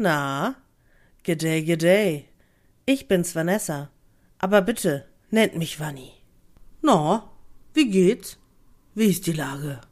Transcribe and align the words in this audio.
na, 0.00 0.56
G'day, 1.24 1.62
g'day. 1.62 2.24
Ich 2.86 3.06
bin's 3.06 3.34
Vanessa. 3.34 3.90
Aber 4.38 4.62
bitte, 4.62 5.04
nennt 5.30 5.56
mich 5.56 5.78
Vanni. 5.78 6.12
Na, 6.80 7.30
wie 7.74 7.90
geht's? 7.90 8.38
Wie 8.94 9.10
ist 9.10 9.26
die 9.26 9.34
Lage? 9.34 9.82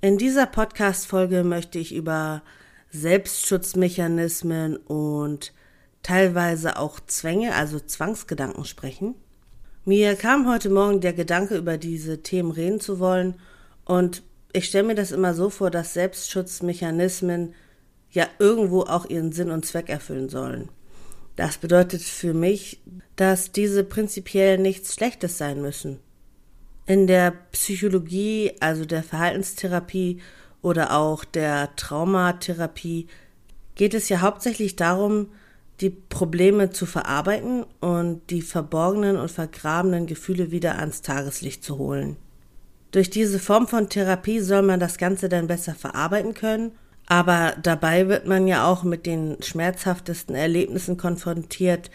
In 0.00 0.18
dieser 0.18 0.46
Podcast-Folge 0.46 1.42
möchte 1.42 1.80
ich 1.80 1.92
über 1.92 2.42
Selbstschutzmechanismen 2.90 4.76
und 4.76 5.52
teilweise 6.04 6.78
auch 6.78 7.00
Zwänge, 7.00 7.56
also 7.56 7.80
Zwangsgedanken 7.80 8.64
sprechen. 8.64 9.16
Mir 9.84 10.14
kam 10.14 10.48
heute 10.48 10.70
Morgen 10.70 11.00
der 11.00 11.12
Gedanke, 11.12 11.56
über 11.56 11.76
diese 11.76 12.22
Themen 12.22 12.52
reden 12.52 12.78
zu 12.78 13.00
wollen 13.00 13.34
und 13.84 14.22
ich 14.52 14.66
stelle 14.66 14.86
mir 14.86 14.94
das 14.94 15.10
immer 15.10 15.34
so 15.34 15.50
vor, 15.50 15.72
dass 15.72 15.94
Selbstschutzmechanismen 15.94 17.52
ja 18.14 18.26
irgendwo 18.38 18.82
auch 18.82 19.06
ihren 19.06 19.32
Sinn 19.32 19.50
und 19.50 19.66
Zweck 19.66 19.90
erfüllen 19.90 20.28
sollen. 20.28 20.68
Das 21.36 21.58
bedeutet 21.58 22.00
für 22.02 22.32
mich, 22.32 22.80
dass 23.16 23.52
diese 23.52 23.84
prinzipiell 23.84 24.56
nichts 24.58 24.94
Schlechtes 24.94 25.36
sein 25.36 25.60
müssen. 25.60 25.98
In 26.86 27.06
der 27.06 27.32
Psychologie, 27.52 28.52
also 28.60 28.84
der 28.84 29.02
Verhaltenstherapie 29.02 30.20
oder 30.62 30.96
auch 30.96 31.24
der 31.24 31.74
Traumatherapie, 31.76 33.08
geht 33.74 33.94
es 33.94 34.08
ja 34.08 34.20
hauptsächlich 34.20 34.76
darum, 34.76 35.28
die 35.80 35.90
Probleme 35.90 36.70
zu 36.70 36.86
verarbeiten 36.86 37.64
und 37.80 38.22
die 38.30 38.42
verborgenen 38.42 39.16
und 39.16 39.30
vergrabenen 39.30 40.06
Gefühle 40.06 40.52
wieder 40.52 40.78
ans 40.78 41.02
Tageslicht 41.02 41.64
zu 41.64 41.78
holen. 41.78 42.16
Durch 42.92 43.10
diese 43.10 43.40
Form 43.40 43.66
von 43.66 43.88
Therapie 43.88 44.38
soll 44.38 44.62
man 44.62 44.78
das 44.78 44.98
Ganze 44.98 45.28
dann 45.28 45.48
besser 45.48 45.74
verarbeiten 45.74 46.34
können 46.34 46.70
aber 47.06 47.54
dabei 47.62 48.08
wird 48.08 48.26
man 48.26 48.46
ja 48.46 48.66
auch 48.66 48.82
mit 48.82 49.06
den 49.06 49.36
schmerzhaftesten 49.42 50.34
Erlebnissen 50.34 50.96
konfrontiert, 50.96 51.90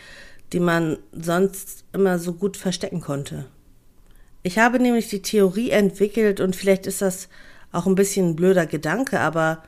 die 0.54 0.60
man 0.60 0.98
sonst 1.12 1.84
immer 1.94 2.20
so 2.20 2.34
gut 2.34 2.58
verstecken 2.58 3.02
konnte. 3.02 3.46
Ich 4.44 4.58
habe 4.58 4.80
nämlich 4.80 5.10
die 5.10 5.22
Theorie 5.22 5.72
entwickelt 5.72 6.40
und 6.40 6.56
vielleicht 6.56 6.88
ist 6.88 7.02
das 7.02 7.28
auch 7.72 7.86
ein 7.86 7.96
bisschen 7.96 8.30
ein 8.30 8.36
blöder 8.36 8.66
Gedanke, 8.66 9.20
aber 9.20 9.64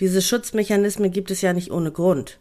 diese 0.00 0.22
Schutzmechanismen 0.22 1.10
gibt 1.10 1.30
es 1.30 1.40
ja 1.40 1.52
nicht 1.52 1.70
ohne 1.70 1.90
Grund. 1.90 2.38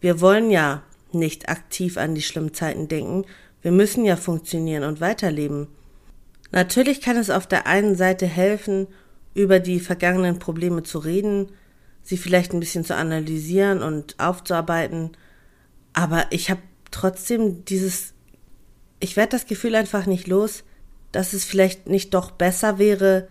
Wir 0.00 0.20
wollen 0.20 0.50
ja 0.50 0.82
nicht 1.12 1.48
aktiv 1.48 1.96
an 1.96 2.14
die 2.14 2.22
schlimmen 2.22 2.54
Zeiten 2.54 2.88
denken, 2.88 3.24
wir 3.62 3.72
müssen 3.72 4.04
ja 4.04 4.16
funktionieren 4.16 4.84
und 4.84 5.00
weiterleben. 5.00 5.68
Natürlich 6.50 7.00
kann 7.00 7.16
es 7.16 7.30
auf 7.30 7.46
der 7.46 7.66
einen 7.66 7.94
Seite 7.94 8.26
helfen, 8.26 8.86
über 9.32 9.58
die 9.58 9.80
vergangenen 9.80 10.38
Probleme 10.38 10.82
zu 10.82 10.98
reden, 10.98 11.48
sie 12.04 12.16
vielleicht 12.16 12.52
ein 12.52 12.60
bisschen 12.60 12.84
zu 12.84 12.94
analysieren 12.94 13.82
und 13.82 14.14
aufzuarbeiten. 14.20 15.16
Aber 15.94 16.26
ich 16.30 16.50
habe 16.50 16.60
trotzdem 16.90 17.64
dieses, 17.64 18.12
ich 19.00 19.16
werde 19.16 19.30
das 19.30 19.46
Gefühl 19.46 19.74
einfach 19.74 20.06
nicht 20.06 20.28
los, 20.28 20.62
dass 21.10 21.32
es 21.32 21.44
vielleicht 21.44 21.88
nicht 21.88 22.14
doch 22.14 22.30
besser 22.30 22.78
wäre, 22.78 23.28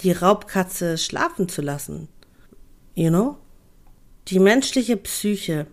die 0.00 0.12
Raubkatze 0.12 0.98
schlafen 0.98 1.48
zu 1.48 1.62
lassen. 1.62 2.08
You 2.94 3.10
know? 3.10 3.36
Die 4.28 4.40
menschliche 4.40 4.96
Psyche 4.96 5.66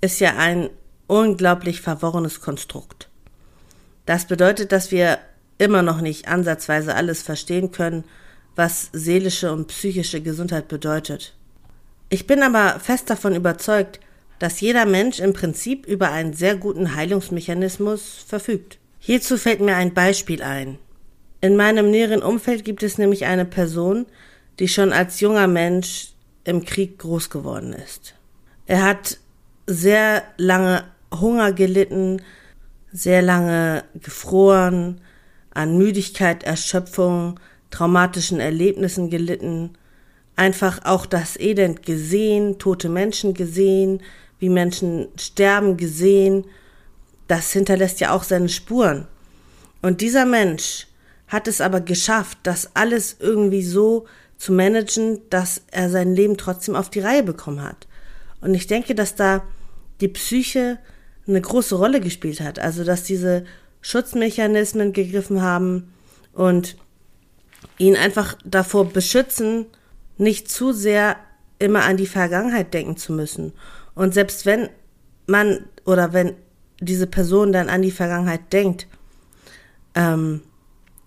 ist 0.00 0.20
ja 0.20 0.36
ein 0.36 0.68
unglaublich 1.06 1.80
verworrenes 1.80 2.40
Konstrukt. 2.40 3.08
Das 4.04 4.26
bedeutet, 4.26 4.72
dass 4.72 4.90
wir 4.90 5.18
immer 5.58 5.82
noch 5.82 6.00
nicht 6.00 6.28
ansatzweise 6.28 6.94
alles 6.94 7.22
verstehen 7.22 7.72
können, 7.72 8.04
was 8.54 8.90
seelische 8.92 9.52
und 9.52 9.68
psychische 9.68 10.20
Gesundheit 10.20 10.68
bedeutet. 10.68 11.34
Ich 12.08 12.26
bin 12.26 12.42
aber 12.42 12.78
fest 12.78 13.10
davon 13.10 13.34
überzeugt, 13.34 14.00
dass 14.38 14.60
jeder 14.60 14.86
Mensch 14.86 15.18
im 15.18 15.32
Prinzip 15.32 15.86
über 15.86 16.10
einen 16.10 16.32
sehr 16.32 16.56
guten 16.56 16.94
Heilungsmechanismus 16.94 18.24
verfügt. 18.26 18.78
Hierzu 18.98 19.38
fällt 19.38 19.60
mir 19.60 19.76
ein 19.76 19.94
Beispiel 19.94 20.42
ein. 20.42 20.78
In 21.40 21.56
meinem 21.56 21.90
näheren 21.90 22.22
Umfeld 22.22 22.64
gibt 22.64 22.82
es 22.82 22.98
nämlich 22.98 23.26
eine 23.26 23.44
Person, 23.44 24.06
die 24.58 24.68
schon 24.68 24.92
als 24.92 25.20
junger 25.20 25.46
Mensch 25.46 26.12
im 26.44 26.64
Krieg 26.64 26.98
groß 26.98 27.30
geworden 27.30 27.72
ist. 27.72 28.14
Er 28.66 28.82
hat 28.82 29.18
sehr 29.66 30.22
lange 30.36 30.84
Hunger 31.12 31.52
gelitten, 31.52 32.22
sehr 32.92 33.22
lange 33.22 33.84
gefroren, 33.94 35.00
an 35.50 35.76
Müdigkeit, 35.78 36.44
Erschöpfung, 36.44 37.40
traumatischen 37.70 38.40
Erlebnissen 38.40 39.10
gelitten 39.10 39.76
einfach 40.36 40.84
auch 40.84 41.06
das 41.06 41.38
Elend 41.38 41.84
gesehen, 41.84 42.58
tote 42.58 42.88
Menschen 42.88 43.34
gesehen, 43.34 44.02
wie 44.38 44.50
Menschen 44.50 45.08
sterben 45.18 45.76
gesehen. 45.76 46.44
Das 47.26 47.52
hinterlässt 47.52 48.00
ja 48.00 48.12
auch 48.12 48.22
seine 48.22 48.48
Spuren. 48.48 49.06
Und 49.82 50.00
dieser 50.00 50.26
Mensch 50.26 50.86
hat 51.28 51.48
es 51.48 51.60
aber 51.60 51.80
geschafft, 51.80 52.38
das 52.42 52.70
alles 52.74 53.16
irgendwie 53.18 53.62
so 53.62 54.06
zu 54.38 54.52
managen, 54.52 55.20
dass 55.30 55.62
er 55.70 55.88
sein 55.90 56.14
Leben 56.14 56.36
trotzdem 56.36 56.76
auf 56.76 56.90
die 56.90 57.00
Reihe 57.00 57.22
bekommen 57.22 57.62
hat. 57.62 57.88
Und 58.40 58.54
ich 58.54 58.66
denke, 58.66 58.94
dass 58.94 59.14
da 59.14 59.42
die 60.00 60.08
Psyche 60.08 60.78
eine 61.26 61.40
große 61.40 61.74
Rolle 61.74 62.00
gespielt 62.00 62.40
hat. 62.40 62.58
Also, 62.58 62.84
dass 62.84 63.02
diese 63.02 63.44
Schutzmechanismen 63.80 64.92
gegriffen 64.92 65.42
haben 65.42 65.92
und 66.32 66.76
ihn 67.78 67.96
einfach 67.96 68.36
davor 68.44 68.88
beschützen, 68.88 69.66
nicht 70.18 70.50
zu 70.50 70.72
sehr 70.72 71.16
immer 71.58 71.84
an 71.84 71.96
die 71.96 72.06
Vergangenheit 72.06 72.74
denken 72.74 72.96
zu 72.96 73.12
müssen. 73.12 73.52
Und 73.94 74.14
selbst 74.14 74.46
wenn 74.46 74.68
man 75.26 75.66
oder 75.84 76.12
wenn 76.12 76.34
diese 76.80 77.06
Person 77.06 77.52
dann 77.52 77.68
an 77.68 77.82
die 77.82 77.90
Vergangenheit 77.90 78.52
denkt, 78.52 78.86
ähm, 79.94 80.42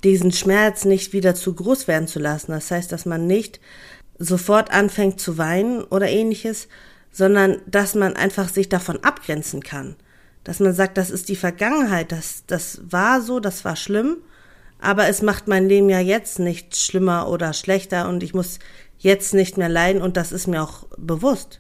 diesen 0.04 0.32
Schmerz 0.32 0.86
nicht 0.86 1.14
wieder 1.14 1.36
zu 1.36 1.54
groß 1.54 1.88
werden 1.88 2.08
zu 2.08 2.20
lassen. 2.20 2.52
Das 2.52 2.72
heißt, 2.72 2.92
dass 2.92 3.06
man 3.06 3.28
nicht 3.28 3.60
sofort 4.18 4.72
anfängt 4.72 5.20
zu 5.20 5.38
weinen 5.38 5.84
oder 5.84 6.08
ähnliches, 6.08 6.68
sondern 7.12 7.58
dass 7.66 7.96
man 7.96 8.16
einfach 8.16 8.50
sich 8.50 8.70
davon 8.70 9.04
abgrenzen 9.04 9.62
kann. 9.62 9.96
Dass 10.44 10.60
man 10.60 10.74
sagt, 10.74 10.98
das 10.98 11.10
ist 11.10 11.30
die 11.30 11.36
Vergangenheit, 11.36 12.12
das, 12.12 12.44
das 12.48 12.82
war 12.84 13.22
so, 13.22 13.40
das 13.40 13.66
war 13.66 13.76
schlimm, 13.76 14.18
aber 14.80 15.08
es 15.08 15.22
macht 15.22 15.48
mein 15.48 15.68
Leben 15.68 15.90
ja 15.90 16.00
jetzt 16.00 16.40
nicht 16.40 16.78
schlimmer 16.78 17.30
oder 17.30 17.54
schlechter 17.54 18.08
und 18.08 18.24
ich 18.24 18.34
muss 18.34 18.60
jetzt 19.00 19.34
nicht 19.34 19.58
mehr 19.58 19.70
leiden 19.70 20.02
und 20.02 20.18
das 20.18 20.32
ist 20.32 20.48
mir 20.48 20.62
auch 20.62 20.86
bewusst. 20.98 21.60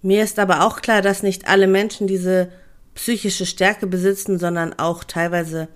Mir 0.00 0.22
ist 0.22 0.38
aber 0.38 0.64
auch 0.64 0.80
klar, 0.80 1.02
dass 1.02 1.22
nicht 1.22 1.48
alle 1.48 1.66
Menschen 1.66 2.06
diese 2.06 2.50
psychische 2.94 3.46
Stärke 3.46 3.86
besitzen, 3.86 4.38
sondern 4.38 4.78
auch 4.78 5.04
teilweise 5.04 5.68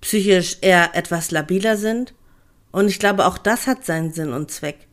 psychisch 0.00 0.58
eher 0.62 0.94
etwas 0.94 1.30
labiler 1.30 1.76
sind. 1.76 2.14
Und 2.72 2.88
ich 2.88 2.98
glaube, 2.98 3.26
auch 3.26 3.38
das 3.38 3.66
hat 3.66 3.84
seinen 3.84 4.12
Sinn 4.12 4.32
und 4.32 4.50
Zweck. 4.50 4.86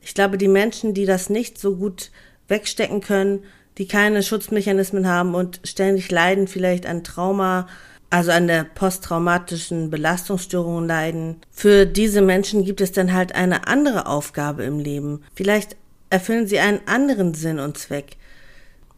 Ich 0.00 0.14
glaube, 0.14 0.38
die 0.38 0.48
Menschen, 0.48 0.92
die 0.92 1.06
das 1.06 1.30
nicht 1.30 1.58
so 1.58 1.76
gut 1.76 2.10
wegstecken 2.48 3.00
können, 3.00 3.44
die 3.78 3.86
keine 3.86 4.22
Schutzmechanismen 4.22 5.06
haben 5.06 5.34
und 5.34 5.60
ständig 5.64 6.10
leiden, 6.10 6.48
vielleicht 6.48 6.86
an 6.86 7.04
Trauma, 7.04 7.68
also 8.10 8.32
an 8.32 8.48
der 8.48 8.64
posttraumatischen 8.64 9.88
Belastungsstörung 9.88 10.86
leiden. 10.86 11.36
Für 11.50 11.86
diese 11.86 12.20
Menschen 12.20 12.64
gibt 12.64 12.80
es 12.80 12.90
dann 12.90 13.12
halt 13.12 13.34
eine 13.34 13.68
andere 13.68 14.06
Aufgabe 14.06 14.64
im 14.64 14.80
Leben. 14.80 15.22
Vielleicht 15.34 15.76
erfüllen 16.10 16.48
sie 16.48 16.58
einen 16.58 16.80
anderen 16.86 17.34
Sinn 17.34 17.60
und 17.60 17.78
Zweck. 17.78 18.16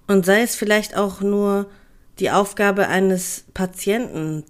Und 0.07 0.25
sei 0.25 0.43
es 0.43 0.57
vielleicht 0.57 0.97
auch 0.97 1.21
nur 1.21 1.67
die 2.19 2.31
Aufgabe 2.31 2.89
eines 2.89 3.45
Patienten 3.53 4.45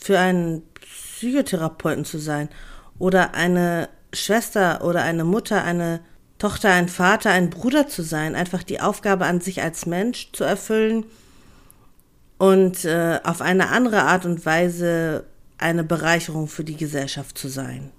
für 0.00 0.18
einen 0.18 0.62
Psychotherapeuten 0.74 2.04
zu 2.04 2.18
sein 2.18 2.48
oder 2.98 3.34
eine 3.34 3.88
Schwester 4.12 4.84
oder 4.84 5.02
eine 5.02 5.24
Mutter, 5.24 5.64
eine 5.64 6.00
Tochter, 6.38 6.70
ein 6.70 6.88
Vater, 6.88 7.30
ein 7.30 7.48
Bruder 7.48 7.88
zu 7.88 8.02
sein, 8.02 8.34
einfach 8.34 8.62
die 8.62 8.80
Aufgabe 8.80 9.24
an 9.24 9.40
sich 9.40 9.62
als 9.62 9.86
Mensch 9.86 10.32
zu 10.32 10.44
erfüllen, 10.44 11.06
und 12.38 12.84
äh, 12.84 13.20
auf 13.24 13.40
eine 13.40 13.68
andere 13.68 14.02
Art 14.02 14.26
und 14.26 14.44
Weise 14.44 15.24
eine 15.58 15.84
Bereicherung 15.84 16.48
für 16.48 16.64
die 16.64 16.76
Gesellschaft 16.76 17.38
zu 17.38 17.48
sein. 17.48 17.90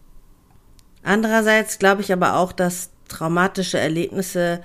Andererseits 1.04 1.80
glaube 1.80 2.02
ich 2.02 2.12
aber 2.14 2.36
auch, 2.36 2.52
dass 2.52 2.92
traumatische 3.08 3.80
Erlebnisse 3.80 4.62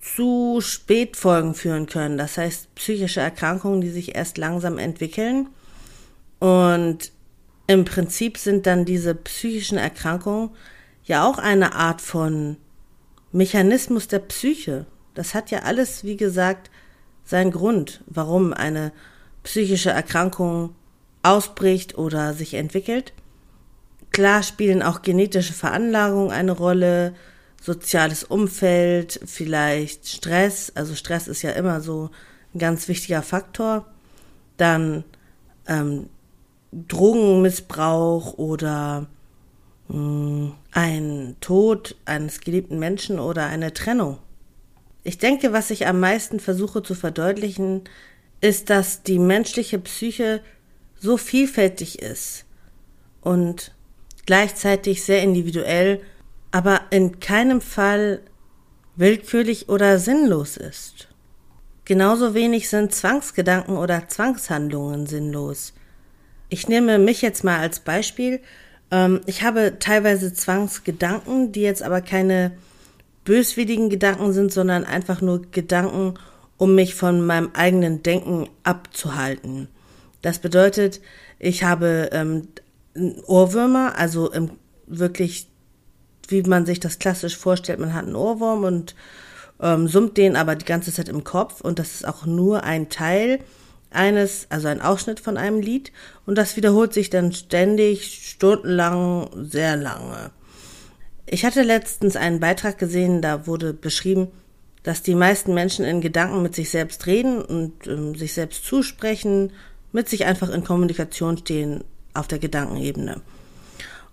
zu 0.00 0.60
Spätfolgen 0.60 1.54
führen 1.54 1.86
können. 1.86 2.18
Das 2.18 2.36
heißt, 2.36 2.74
psychische 2.74 3.20
Erkrankungen, 3.20 3.80
die 3.80 3.90
sich 3.90 4.14
erst 4.14 4.36
langsam 4.36 4.78
entwickeln. 4.78 5.48
Und 6.38 7.10
im 7.66 7.84
Prinzip 7.86 8.36
sind 8.36 8.66
dann 8.66 8.84
diese 8.84 9.14
psychischen 9.14 9.78
Erkrankungen 9.78 10.50
ja 11.04 11.26
auch 11.26 11.38
eine 11.38 11.74
Art 11.74 12.02
von 12.02 12.58
Mechanismus 13.32 14.06
der 14.06 14.18
Psyche. 14.18 14.84
Das 15.14 15.32
hat 15.32 15.50
ja 15.50 15.60
alles, 15.60 16.04
wie 16.04 16.16
gesagt, 16.16 16.70
sein 17.24 17.50
Grund, 17.50 18.02
warum 18.06 18.52
eine 18.52 18.92
psychische 19.42 19.90
Erkrankung 19.90 20.74
ausbricht 21.22 21.96
oder 21.96 22.34
sich 22.34 22.54
entwickelt. 22.54 23.12
Klar 24.10 24.42
spielen 24.42 24.82
auch 24.82 25.02
genetische 25.02 25.54
Veranlagungen 25.54 26.30
eine 26.30 26.52
Rolle, 26.52 27.14
soziales 27.60 28.24
Umfeld, 28.24 29.20
vielleicht 29.24 30.06
Stress, 30.06 30.70
also 30.74 30.94
Stress 30.94 31.28
ist 31.28 31.42
ja 31.42 31.50
immer 31.52 31.80
so 31.80 32.10
ein 32.54 32.58
ganz 32.58 32.88
wichtiger 32.88 33.22
Faktor, 33.22 33.86
dann 34.58 35.02
ähm, 35.66 36.08
Drogenmissbrauch 36.72 38.34
oder 38.34 39.06
mh, 39.88 39.96
hm, 39.96 40.52
ein 40.72 41.36
Tod 41.40 41.96
eines 42.04 42.40
geliebten 42.40 42.78
Menschen 42.78 43.18
oder 43.18 43.46
eine 43.46 43.72
Trennung. 43.72 44.18
Ich 45.04 45.18
denke, 45.18 45.52
was 45.52 45.70
ich 45.70 45.86
am 45.86 46.00
meisten 46.00 46.40
versuche 46.40 46.82
zu 46.82 46.94
verdeutlichen, 46.94 47.82
ist, 48.40 48.70
dass 48.70 49.02
die 49.02 49.18
menschliche 49.18 49.78
Psyche 49.78 50.40
so 50.98 51.16
vielfältig 51.18 52.00
ist 52.00 52.46
und 53.20 53.72
gleichzeitig 54.26 55.04
sehr 55.04 55.22
individuell, 55.22 56.00
aber 56.50 56.80
in 56.90 57.20
keinem 57.20 57.60
Fall 57.60 58.20
willkürlich 58.96 59.68
oder 59.68 59.98
sinnlos 59.98 60.56
ist. 60.56 61.08
Genauso 61.84 62.32
wenig 62.32 62.70
sind 62.70 62.94
Zwangsgedanken 62.94 63.76
oder 63.76 64.08
Zwangshandlungen 64.08 65.06
sinnlos. 65.06 65.74
Ich 66.48 66.68
nehme 66.68 66.98
mich 66.98 67.20
jetzt 67.20 67.44
mal 67.44 67.58
als 67.58 67.80
Beispiel. 67.80 68.40
Ähm, 68.90 69.20
ich 69.26 69.42
habe 69.42 69.78
teilweise 69.78 70.32
Zwangsgedanken, 70.32 71.52
die 71.52 71.62
jetzt 71.62 71.82
aber 71.82 72.00
keine 72.00 72.52
böswilligen 73.24 73.90
Gedanken 73.90 74.32
sind, 74.32 74.52
sondern 74.52 74.84
einfach 74.84 75.20
nur 75.20 75.42
Gedanken, 75.50 76.14
um 76.56 76.74
mich 76.74 76.94
von 76.94 77.24
meinem 77.24 77.50
eigenen 77.54 78.02
Denken 78.02 78.48
abzuhalten. 78.62 79.68
Das 80.22 80.38
bedeutet, 80.38 81.00
ich 81.38 81.64
habe 81.64 82.10
ähm, 82.12 82.48
Ohrwürmer, 83.26 83.98
also 83.98 84.30
im, 84.30 84.50
wirklich, 84.86 85.48
wie 86.28 86.42
man 86.42 86.64
sich 86.64 86.80
das 86.80 86.98
klassisch 86.98 87.36
vorstellt, 87.36 87.80
man 87.80 87.94
hat 87.94 88.06
einen 88.06 88.16
Ohrwurm 88.16 88.64
und 88.64 88.94
ähm, 89.60 89.88
summt 89.88 90.16
den 90.16 90.36
aber 90.36 90.56
die 90.56 90.64
ganze 90.64 90.92
Zeit 90.92 91.08
im 91.08 91.24
Kopf 91.24 91.60
und 91.60 91.78
das 91.78 91.94
ist 91.94 92.08
auch 92.08 92.26
nur 92.26 92.64
ein 92.64 92.88
Teil 92.88 93.40
eines, 93.90 94.46
also 94.50 94.68
ein 94.68 94.80
Ausschnitt 94.80 95.20
von 95.20 95.36
einem 95.36 95.60
Lied 95.60 95.92
und 96.26 96.36
das 96.36 96.56
wiederholt 96.56 96.92
sich 96.92 97.10
dann 97.10 97.32
ständig, 97.32 98.28
stundenlang, 98.30 99.28
sehr 99.44 99.76
lange. 99.76 100.30
Ich 101.26 101.44
hatte 101.44 101.62
letztens 101.62 102.16
einen 102.16 102.40
Beitrag 102.40 102.78
gesehen, 102.78 103.22
da 103.22 103.46
wurde 103.46 103.72
beschrieben, 103.72 104.28
dass 104.82 105.02
die 105.02 105.14
meisten 105.14 105.54
Menschen 105.54 105.84
in 105.84 106.00
Gedanken 106.00 106.42
mit 106.42 106.54
sich 106.54 106.70
selbst 106.70 107.06
reden 107.06 107.40
und 107.40 107.86
ähm, 107.86 108.14
sich 108.14 108.34
selbst 108.34 108.64
zusprechen, 108.66 109.52
mit 109.92 110.08
sich 110.08 110.26
einfach 110.26 110.50
in 110.50 110.64
Kommunikation 110.64 111.38
stehen 111.38 111.82
auf 112.12 112.28
der 112.28 112.38
Gedankenebene. 112.38 113.22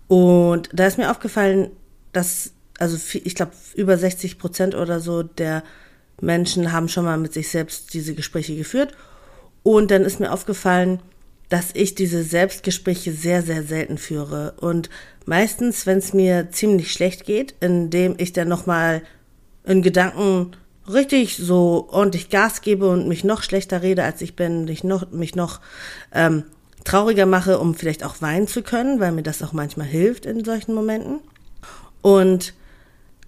Und 0.08 0.70
da 0.72 0.86
ist 0.86 0.98
mir 0.98 1.10
aufgefallen, 1.10 1.70
dass, 2.12 2.52
also 2.78 2.96
ich 3.24 3.34
glaube, 3.34 3.52
über 3.74 3.96
60 3.96 4.38
Prozent 4.38 4.74
oder 4.74 5.00
so 5.00 5.22
der 5.22 5.62
Menschen 6.20 6.72
haben 6.72 6.88
schon 6.88 7.04
mal 7.04 7.18
mit 7.18 7.32
sich 7.32 7.50
selbst 7.50 7.92
diese 7.94 8.14
Gespräche 8.14 8.56
geführt. 8.56 8.94
Und 9.62 9.90
dann 9.90 10.02
ist 10.02 10.20
mir 10.20 10.32
aufgefallen, 10.32 11.00
dass 11.52 11.74
ich 11.74 11.94
diese 11.94 12.22
Selbstgespräche 12.22 13.12
sehr, 13.12 13.42
sehr 13.42 13.62
selten 13.62 13.98
führe. 13.98 14.54
Und 14.58 14.88
meistens, 15.26 15.84
wenn 15.84 15.98
es 15.98 16.14
mir 16.14 16.50
ziemlich 16.50 16.90
schlecht 16.90 17.26
geht, 17.26 17.54
indem 17.60 18.14
ich 18.16 18.32
dann 18.32 18.48
nochmal 18.48 19.02
in 19.62 19.82
Gedanken 19.82 20.52
richtig 20.90 21.36
so 21.36 21.88
ordentlich 21.90 22.30
Gas 22.30 22.62
gebe 22.62 22.88
und 22.88 23.06
mich 23.06 23.22
noch 23.22 23.42
schlechter 23.42 23.82
rede, 23.82 24.02
als 24.02 24.22
ich 24.22 24.34
bin, 24.34 24.64
mich 24.64 24.82
noch, 24.82 25.10
mich 25.10 25.34
noch 25.34 25.60
ähm, 26.14 26.44
trauriger 26.84 27.26
mache, 27.26 27.58
um 27.58 27.74
vielleicht 27.74 28.02
auch 28.02 28.22
weinen 28.22 28.48
zu 28.48 28.62
können, 28.62 28.98
weil 28.98 29.12
mir 29.12 29.22
das 29.22 29.42
auch 29.42 29.52
manchmal 29.52 29.86
hilft 29.86 30.24
in 30.24 30.46
solchen 30.46 30.72
Momenten. 30.72 31.20
Und 32.00 32.54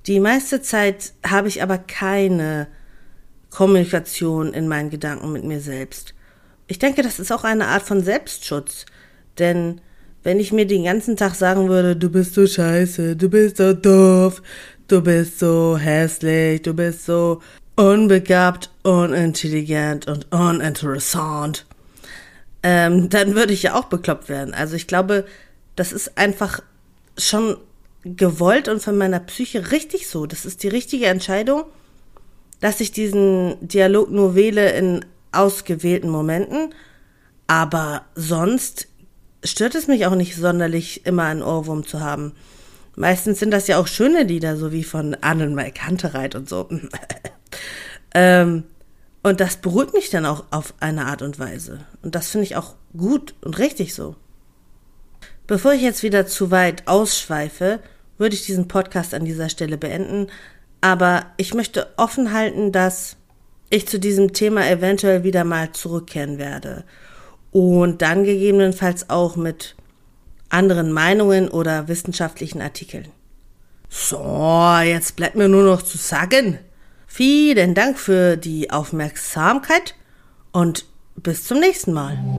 die 0.07 0.19
meiste 0.19 0.63
Zeit 0.63 1.13
habe 1.27 1.49
ich 1.49 1.63
aber 1.63 1.77
keine 1.77 2.69
Kommunikation 3.51 4.55
in 4.55 4.67
meinen 4.67 4.89
Gedanken 4.89 5.31
mit 5.31 5.45
mir 5.45 5.61
selbst 5.61 6.15
ich 6.67 6.79
denke, 6.79 7.03
das 7.03 7.21
ist 7.21 7.33
auch 7.33 7.45
eine 7.45 7.69
Art 7.69 7.83
von 7.83 8.03
Selbstschutz. 8.03 8.87
Denn 9.39 9.81
wenn 10.23 10.41
ich 10.41 10.53
mir 10.53 10.67
den 10.67 10.85
ganzen 10.85 11.17
Tag 11.17 11.35
sagen 11.35 11.69
würde, 11.69 11.97
du 11.97 12.09
bist 12.09 12.35
so 12.35 12.47
scheiße, 12.47 13.17
du 13.17 13.29
bist 13.29 13.59
so 13.59 13.75
doof, 13.75 14.43
du 14.89 15.03
bist 15.03 15.39
so 15.39 15.77
hässlich, 15.77 16.63
du 16.63 16.75
bist 16.75 17.05
so 17.05 17.43
unbegabt, 17.77 18.71
unintelligent 18.83 20.07
und 20.07 20.33
uninteressant, 20.33 21.67
ähm, 22.63 23.11
dann 23.11 23.35
würde 23.35 23.53
ich 23.53 23.65
ja 23.65 23.75
auch 23.75 23.85
bekloppt 23.85 24.29
werden. 24.29 24.55
Also 24.55 24.77
ich 24.77 24.87
glaube, 24.87 25.27
das 25.77 25.93
ist 25.93 26.17
einfach 26.17 26.61
schon 27.19 27.57
gewollt 28.05 28.69
und 28.69 28.83
von 28.83 28.97
meiner 28.97 29.21
Psyche 29.21 29.71
richtig 29.71 30.09
so. 30.09 30.27
Das 30.27 30.47
ist 30.47 30.63
die 30.63 30.69
richtige 30.69 31.07
Entscheidung, 31.07 31.65
dass 32.61 32.81
ich 32.81 32.93
diesen 32.93 33.57
Dialog 33.61 34.11
nur 34.11 34.35
wähle 34.35 34.71
in 34.73 35.05
ausgewählten 35.35 36.11
Momenten, 36.11 36.75
aber 37.47 38.05
sonst 38.15 38.89
stört 39.45 39.75
es 39.75 39.87
mich 39.87 40.07
auch 40.07 40.15
nicht 40.15 40.37
sonderlich, 40.37 41.07
immer 41.07 41.25
einen 41.25 41.43
Ohrwurm 41.43 41.87
zu 41.87 42.01
haben. 42.01 42.33
Meistens 42.97 43.41
sind 43.41 43.51
das 43.51 43.67
ja 43.67 43.79
auch 43.79 43.87
schöne 43.87 44.23
Lieder, 44.23 44.57
so 44.57 44.73
wie 44.73 44.85
von 44.85 45.15
Annenmai 45.15 45.71
Kantereit 45.71 46.35
und 46.35 46.49
so. 46.49 46.69
ähm, 48.15 48.65
und 49.23 49.41
das 49.41 49.57
beruhigt 49.57 49.95
mich 49.95 50.11
dann 50.11 50.27
auch 50.27 50.45
auf 50.51 50.75
eine 50.81 51.07
Art 51.07 51.23
und 51.23 51.39
Weise. 51.39 51.81
Und 52.03 52.15
das 52.15 52.29
finde 52.29 52.45
ich 52.45 52.57
auch 52.57 52.75
gut 52.97 53.35
und 53.41 53.59
richtig 53.59 53.95
so. 53.95 54.17
Bevor 55.47 55.73
ich 55.73 55.83
jetzt 55.83 56.03
wieder 56.03 56.27
zu 56.27 56.51
weit 56.51 56.87
ausschweife, 56.87 57.81
würde 58.17 58.35
ich 58.35 58.47
diesen 58.47 58.69
Podcast 58.69 59.13
an 59.15 59.25
dieser 59.25 59.49
Stelle 59.49 59.77
beenden. 59.77 60.29
Aber 60.81 61.27
ich 61.37 61.55
möchte 61.55 61.89
offen 61.97 62.33
halten, 62.33 62.71
dass 62.71 63.17
ich 63.75 63.87
zu 63.89 63.99
diesem 63.99 64.33
Thema 64.33 64.69
eventuell 64.69 65.25
wieder 65.25 65.45
mal 65.45 65.73
zurückkehren 65.73 66.39
werde. 66.39 66.85
Und 67.51 68.03
dann 68.03 68.25
gegebenenfalls 68.25 69.11
auch 69.11 69.37
mit 69.37 69.77
anderen 70.49 70.93
Meinungen 70.93 71.49
oder 71.49 71.89
wissenschaftlichen 71.89 72.63
Artikeln. 72.63 73.09
So, 73.89 74.77
jetzt 74.85 75.17
bleibt 75.17 75.37
mir 75.37 75.49
nur 75.49 75.63
noch 75.63 75.83
zu 75.83 75.99
sagen. 75.99 76.59
Vielen 77.07 77.75
Dank 77.75 77.99
für 77.99 78.37
die 78.37 78.71
Aufmerksamkeit 78.71 79.95
und 80.53 80.87
bis 81.17 81.45
zum 81.45 81.61
nächsten 81.61 81.93
Mal. 81.93 82.39